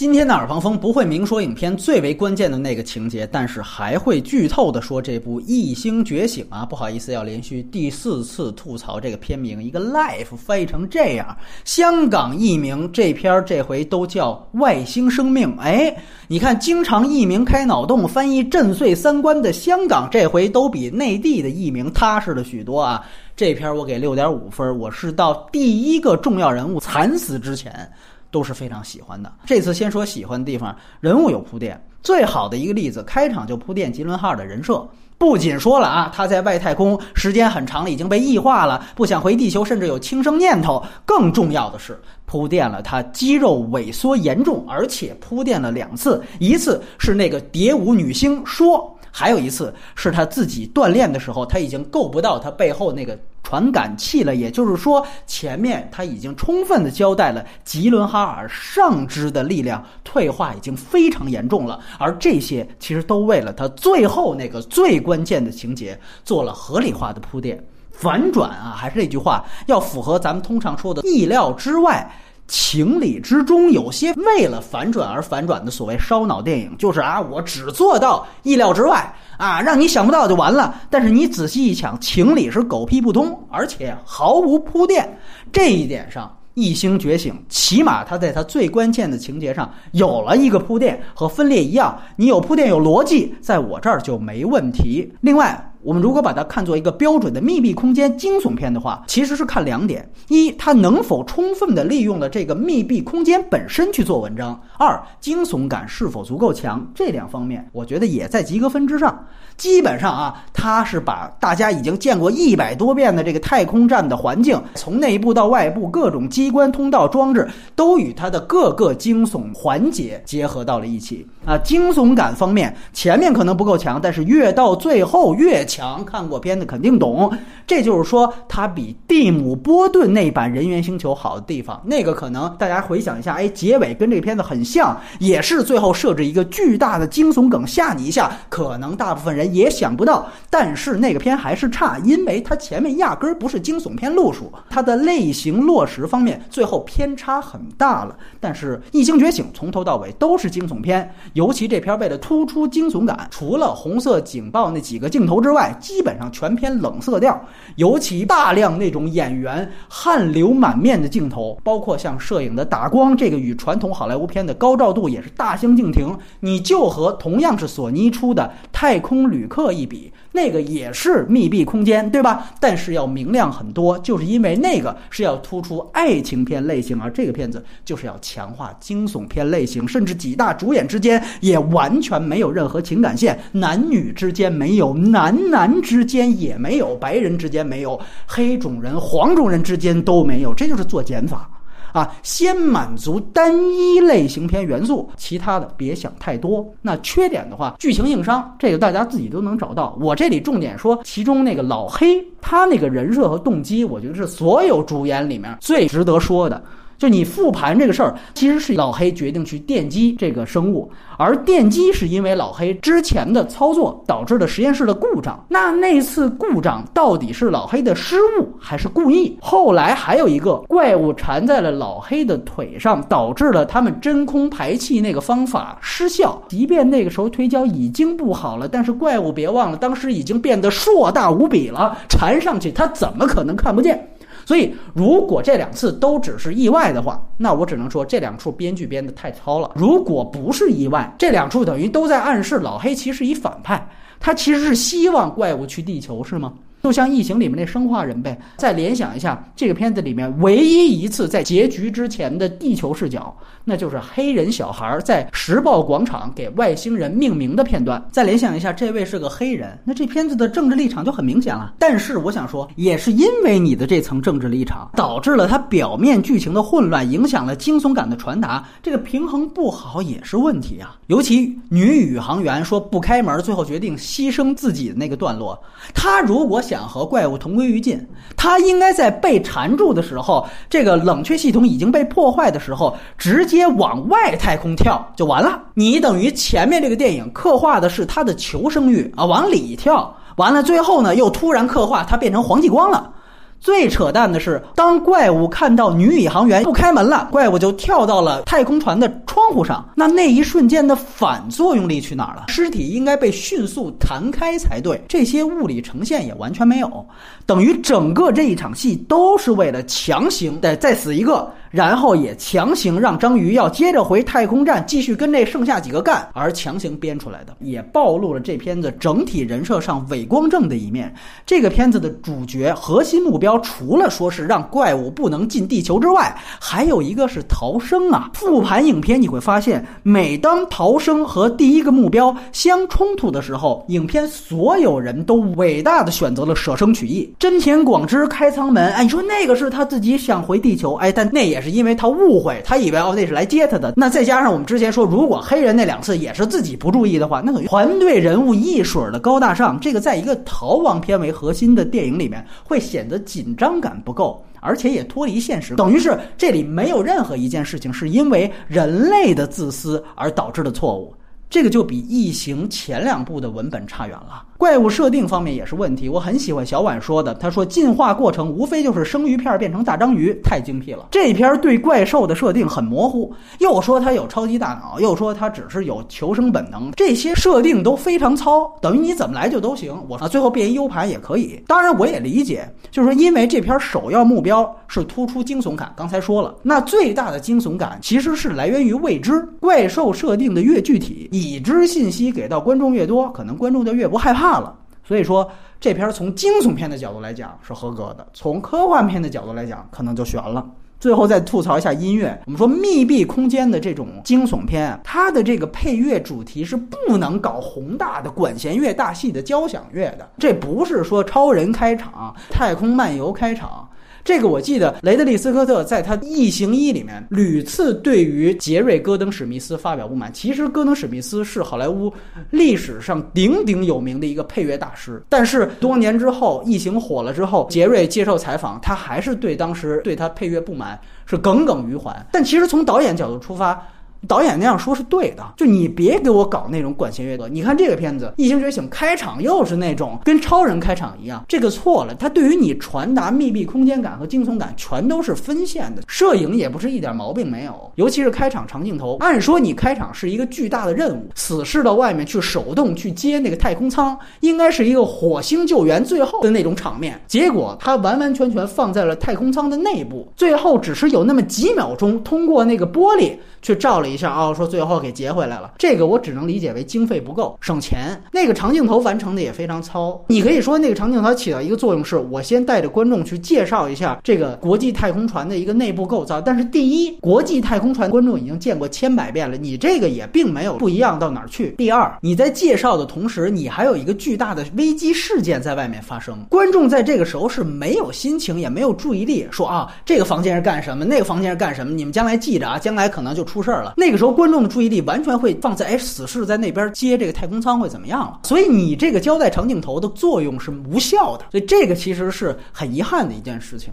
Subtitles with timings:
[0.00, 11.36] 今天的耳旁风不会明说影片最为关键的那个情节，但是还会剧透的说这部《异星觉醒》啊，不好意思，要连续第四次吐槽这个片名，一个 life 翻译成这样，
[11.66, 15.54] 香港译名这片儿这回都叫《外星生命》。
[15.60, 15.94] 哎，
[16.28, 23.04] 你看，经常译名开脑洞、翻译震碎三观的香港，这回都比内地的译名踏实了许多啊。
[23.36, 27.86] 这片我给六点五分，我是到第一个重要人物惨死之前。
[28.30, 29.32] 都是非常喜欢的。
[29.46, 31.80] 这次先说喜欢的地方，人物有铺垫。
[32.02, 34.86] 最好的一个例子，开场就铺垫吉伦哈尔的人设。
[35.18, 40.82] 不仅说了啊，他在外太空时间很长了，已经被异化了，不想回地球，甚至有轻生念头。
[41.04, 46.22] 更重要的是，铺垫了他肌肉萎缩严重，而且铺垫了两次。
[46.38, 53.18] 一次是那个蝶舞女星说，还有一次是他自己锻炼的时候，他已经够不到他背后那个。
[53.50, 67.60] 传感器了，也就是说，前面他已经充分的交代了吉伦哈尔上肢的力量退化已经非常严重了，而这些其实都为了他最后那个最关键的情节做了合理化的铺垫。
[67.90, 72.08] 反转啊，还是那句话，要符合咱们通常说的意料之外。
[72.46, 80.74] 情理之中，有些为了反转而反转的所谓烧脑电影，就是啊，我只做到意料之外啊，让你想不到就完了。
[80.90, 85.18] 但是你仔细一想，情理是狗屁不通，而且毫无铺垫。
[85.50, 95.10] 这一点上，《异星觉醒》起码它在它最关键的情节上有了一个铺垫，和分裂一样，你有铺垫有逻辑，在我这儿就没问题。
[95.22, 95.66] 另外。
[95.82, 106.86] 我们如果把它看作一个标准的密闭空间惊悚片的话，其实是看两点：一，它能否充分的利用了这个密闭空间本身去做文章；二，惊悚感是否足够强。
[106.94, 109.26] 这两方面，我觉得也在及格分之上。
[109.56, 121.26] 基本上啊，它是把大家已经见过一百多遍的这个太空站的环境，从内部到外部各种机关、通道、装置，都与它的各个惊悚环节结合到了一起。
[121.46, 125.66] 啊，惊悚感方面，前面可能不够强，但是越到最后越。
[125.70, 127.32] 强看过片的肯定懂，
[127.64, 131.80] 这就是说它比蒂姆·波顿那版《人猿星球》好的地方。
[131.84, 140.26] 那个可能大家回想一下，哎，结尾跟这个片子很像，也是最后设置一个巨大的惊悚梗吓你一下，可能大部分人也想不到。
[140.50, 148.16] 但是那个片还是差，因为它前面压根儿不是惊悚片路数，它的类型落实方面最后偏差很大了。
[148.40, 157.40] 但是《异星觉醒》从头到尾都是惊悚片，尤其这片为了突出惊悚感，除了红色警报那几个镜头之外，基本上全偏冷色调，
[157.76, 166.16] 尤其大量那种演员汗流满面的镜头，包括像摄影的打光，这个与传统好莱坞片的高照度也是大相径庭。
[166.40, 170.12] 你就和同样是索尼出的《太空旅客》一比。
[170.32, 172.50] 那个也是密闭空间，对吧？
[172.60, 191.48] 但是要明亮很多，就是因为那个是要突出爱情片类型，而这个片子就是要强化惊悚片类型，甚至几大主演之间也完全没有任何情感线，男女之间没有，男男之间也没有，白人之间没有，黑种人、黄种人之间都没有，这就是做减法。
[191.92, 196.66] 啊，先满足单一类型片元素，其他的别想太多。
[196.82, 199.96] 那缺点的话，剧情硬伤，这个大家自己都能找到。
[200.00, 206.62] 我这里重点说，其中那个老黑，他那个人设和动机，我觉得是所有主演里面最值得说的。
[207.00, 215.42] 就你复盘这个事儿，其实是老黑决定去电击这个生物，而电击是因为老黑之前的操作导致了实验室的故障。
[215.48, 219.34] 那那次故障到底是老黑的失误还是故意？
[219.40, 226.38] 后来还有一个怪物缠在了老黑的腿上，导致了他们真空排气那个方法失效。
[226.50, 234.06] 即便那个时候推胶已经不好了，但是怪物别忘了，当时已经变得硕大无比了，缠上去他怎么可能看不见？
[234.50, 239.70] 所以，如果这两次都只是意外的话，那我只能说这两处编剧编的太糙了。
[239.76, 246.52] 如果不是意外，这两处等于都在暗示老黑其实是一反派，他其实是希望怪物去地球，是吗？
[246.82, 248.38] 就像《异形》里面那生化人呗。
[248.56, 258.02] 再联想一下，这个片子里面唯一一次在结局之前的地球视角，那就是黑人小孩在时报广场给外星人命名的片段。
[258.10, 261.74] 再联想一下，这位是个黑人，那这片子的政治立场就很明显了。
[261.78, 268.66] 但是我想说，也是因为你的这层政治立场，导致了它表面剧情的混乱，影响了惊悚感的传达。
[268.82, 270.96] 这个平衡不好也是问题啊。
[271.08, 275.62] 尤其女宇航员说不开门，最后决定牺牲自己的那个段落，
[275.92, 276.62] 她如果。
[276.70, 278.00] 想和怪物同归于尽，
[278.36, 285.60] 他应该在被缠住的时候，这个冷却系统已经被破坏的时候，直接往外太空跳就完了。
[285.74, 293.10] 你等于前面这个电影刻画的是他的求生欲啊，往里跳，完了最后呢又突然刻画他变成黄继光了。
[293.60, 299.86] 最扯淡的是，当怪物看到女宇航员不开门了，怪物就跳到了太空船的窗户上。
[299.94, 302.46] 那那一瞬间的反作用力去哪儿了？
[302.48, 307.06] 尸体应该被迅速弹开才对，这些物理呈现也完全没有，
[307.44, 311.52] 等于整个这一场戏都是为了强行得再死一个。
[311.70, 321.14] 然后也强行让章鱼要接着回太空站继续跟这剩下几个干，而强行编出来的，也暴露了这片子整体人设上伪光正的一面。
[321.46, 328.30] 这个片子的主角核心目标，除了说是让怪物不能进地球之外，还有一个是逃生啊。
[328.34, 337.32] 复盘影片你会发现，每当逃生和第一个目标相冲突的时候，影片所有人都伟大的选择了舍生取义。
[337.38, 341.59] 真田广之开舱门，哎，你说那个是他自己想回地球，哎，但那也。
[341.60, 343.92] 是因为他误会，他以为哦那是来接他的。
[343.96, 349.78] 那再加上我们之前说，如果黑人那两次也是自己不注意的话，那等于团队人物一水的高大上。
[349.80, 355.74] 这个在一个逃亡片为核心的电影里面，会显得紧张感不够，而且也脱离现实。
[355.76, 361.14] 等于是这里没有任何一件事情是因为人类的自私而导致的错误。
[361.50, 364.44] 这个就比《异形》前两部的文本差远了。
[364.56, 366.08] 怪物设定方面也是问题。
[366.08, 371.08] 我很喜欢小婉说的，他说进化过程无非就是生鱼片变成大章鱼，太精辟了。
[371.10, 379.92] 这篇对怪兽的设定很模糊，又说它有超级大脑，又说它只是有求生本能，这些设定都非常糙，等于你怎么来就都行。
[380.08, 381.60] 我啊，最后变一 U 盘也可以。
[381.66, 385.92] 当然，我也理解，就是说因为这篇首要目标是突出惊悚感。
[385.96, 389.40] 刚才说了，那最大的惊悚感其实是来源于未知。
[389.58, 394.60] 怪兽设定的越具体，已知信息给到观众越多，可能观众就越不害怕。
[394.60, 395.50] 了，所以说
[395.80, 400.64] 这片从惊悚片的角度来讲是合格的，从科幻片的角度来讲可能就悬了。
[400.98, 413.88] 最后再吐槽一下音乐，我们说密闭空间的这种惊悚片，它的这个配乐主题是不能搞宏大的管弦乐、大戏的交响乐的，这不是说超人开场、太空漫游开场。
[414.24, 420.32] 这个我记得，雷德利·斯科特在他《异形一》里面屡次对于杰瑞·戈登·史密斯发表不满。
[420.32, 422.12] 其实，戈登·史密斯是好莱坞
[422.50, 425.22] 历史上鼎鼎有名的一个配乐大师。
[425.28, 432.14] 但是多年之后，《异形》火了之后，杰瑞接受采访，他还是对当时对他配乐不满，是耿耿于怀。
[432.30, 433.82] 但其实从导演角度出发。
[434.28, 437.48] 导演那样说是对的，就你别给我搞那种管弦乐的。
[437.48, 442.14] 你看这个片子《异形觉醒》开场又是那种跟超人开场一样，这个错了。
[442.14, 446.02] 它对于你传达密闭空间感和惊悚感，全都是分线的。
[446.06, 449.16] 摄影也不是一点毛病没有，尤其是开场长镜头。
[449.20, 457.18] 按说你开场是一个巨大的任务，死侍到外面去手动去接那个太空舱，应该是一个火星救援最后的那种场面。
[457.26, 463.32] 结果它完完全全放在了太空舱的内部，最后只是有那么几秒钟，通过那个玻璃
[463.62, 464.09] 去照了。
[464.10, 468.20] 一下啊，说最后给截回来了，这个我只能理解为经费不够，省钱。
[468.32, 476.40] 那个长镜头完成的也非常糙，你可以说那个长镜头起到一个作用，是我先带着观众去介绍一下这个国际太空船的一个内部构造。
[476.40, 481.70] 但是第一，国际太空船观众已经见过千百遍了，你这个也并没有不一样到哪儿去。
[481.78, 493.94] 第二，你在介绍的同时，你还有一个巨大的危机事件在外面发生，观众在这个时候是没有心情也没有注意力，说啊这个房间是干什么，那个房间是干什么，你们将来记着啊，将来可能就出事儿了。
[494.00, 498.40] 那个时候，观众的注意力完全会放在哎，死侍在那边接这个太空舱会怎么样了？
[498.44, 503.92] 所以你这个交代长镜头的作用是无效的，所以这个其实是很遗憾的一件事情。